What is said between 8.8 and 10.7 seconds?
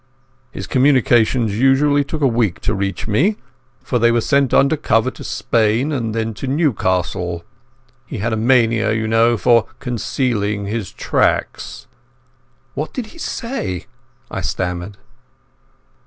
you know, for concealing